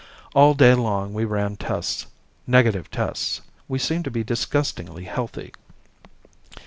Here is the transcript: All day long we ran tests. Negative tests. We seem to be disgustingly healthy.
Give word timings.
All 0.33 0.55
day 0.55 0.73
long 0.73 1.13
we 1.13 1.25
ran 1.25 1.57
tests. 1.57 2.07
Negative 2.47 2.89
tests. 2.89 3.41
We 3.67 3.77
seem 3.77 4.01
to 4.01 4.09
be 4.09 4.23
disgustingly 4.23 5.03
healthy. 5.03 5.53